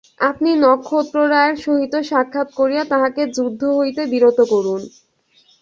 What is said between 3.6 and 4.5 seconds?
হইতে বিরত